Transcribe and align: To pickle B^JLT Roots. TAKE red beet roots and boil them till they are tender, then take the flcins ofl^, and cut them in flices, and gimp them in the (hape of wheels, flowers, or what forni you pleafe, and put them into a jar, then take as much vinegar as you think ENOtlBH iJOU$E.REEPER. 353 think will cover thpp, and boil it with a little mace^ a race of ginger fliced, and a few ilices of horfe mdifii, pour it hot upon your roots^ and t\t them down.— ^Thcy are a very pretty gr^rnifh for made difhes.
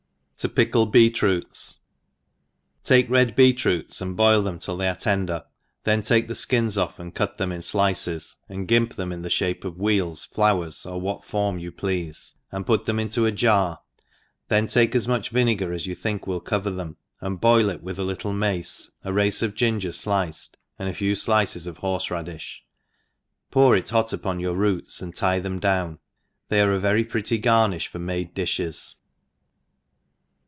To 0.41 0.49
pickle 0.49 0.91
B^JLT 0.91 1.21
Roots. 1.21 1.81
TAKE 2.83 3.07
red 3.11 3.35
beet 3.35 3.63
roots 3.63 4.01
and 4.01 4.17
boil 4.17 4.41
them 4.41 4.57
till 4.57 4.75
they 4.75 4.87
are 4.89 4.95
tender, 4.95 5.43
then 5.83 6.01
take 6.01 6.27
the 6.27 6.33
flcins 6.33 6.83
ofl^, 6.83 6.97
and 6.97 7.13
cut 7.13 7.37
them 7.37 7.51
in 7.51 7.61
flices, 7.61 8.37
and 8.49 8.67
gimp 8.67 8.95
them 8.95 9.11
in 9.11 9.21
the 9.21 9.29
(hape 9.29 9.63
of 9.63 9.77
wheels, 9.77 10.25
flowers, 10.25 10.83
or 10.83 10.99
what 10.99 11.21
forni 11.21 11.61
you 11.61 11.71
pleafe, 11.71 12.33
and 12.51 12.65
put 12.65 12.85
them 12.87 12.99
into 12.99 13.27
a 13.27 13.31
jar, 13.31 13.81
then 14.47 14.65
take 14.65 14.95
as 14.95 15.07
much 15.07 15.29
vinegar 15.29 15.71
as 15.71 15.85
you 15.85 15.93
think 15.93 16.23
ENOtlBH 16.23 16.23
iJOU$E.REEPER. 16.23 16.27
353 16.27 16.27
think 16.27 16.27
will 16.27 16.39
cover 16.39 16.71
thpp, 16.71 16.95
and 17.21 17.39
boil 17.39 17.69
it 17.69 17.83
with 17.83 17.99
a 17.99 18.03
little 18.03 18.33
mace^ 18.33 18.89
a 19.03 19.13
race 19.13 19.43
of 19.43 19.53
ginger 19.53 19.89
fliced, 19.91 20.55
and 20.79 20.89
a 20.89 20.93
few 20.95 21.13
ilices 21.13 21.67
of 21.67 21.77
horfe 21.81 22.09
mdifii, 22.09 22.61
pour 23.51 23.75
it 23.77 23.89
hot 23.89 24.11
upon 24.11 24.39
your 24.39 24.55
roots^ 24.55 25.03
and 25.03 25.15
t\t 25.15 25.37
them 25.37 25.59
down.— 25.59 25.99
^Thcy 26.49 26.65
are 26.65 26.73
a 26.73 26.79
very 26.79 27.03
pretty 27.05 27.39
gr^rnifh 27.39 27.85
for 27.87 27.99
made 27.99 28.33
difhes. 28.33 28.95